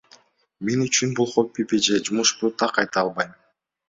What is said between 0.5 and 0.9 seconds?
Мен